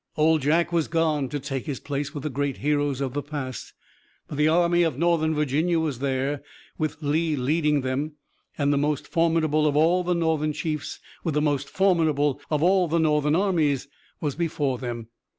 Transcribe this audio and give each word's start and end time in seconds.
Old 0.17 0.41
Jack 0.41 0.71
was 0.71 0.87
gone 0.87 1.29
to 1.29 1.39
take 1.39 1.67
his 1.67 1.79
place 1.79 2.11
with 2.11 2.23
the 2.23 2.31
great 2.31 2.57
heroes 2.57 3.01
of 3.01 3.13
the 3.13 3.21
past, 3.21 3.71
but 4.27 4.35
the 4.35 4.47
Army 4.47 4.81
of 4.81 4.97
Northern 4.97 5.35
Virginia 5.35 5.79
was 5.79 5.99
there, 5.99 6.41
with 6.75 7.03
Lee 7.03 7.35
leading 7.35 7.81
them, 7.81 8.13
and 8.57 8.73
the 8.73 8.79
most 8.79 9.07
formidable 9.07 9.67
of 9.67 9.75
all 9.75 10.03
the 10.03 10.15
Northern 10.15 10.53
chiefs 10.53 10.99
with 11.23 11.35
the 11.35 11.39
most 11.39 11.69
formidable 11.69 12.41
of 12.49 12.63
all 12.63 12.87
the 12.87 12.97
Northern 12.97 13.35
armies 13.35 13.87
was 14.19 14.33
before 14.35 14.79
them. 14.79 15.09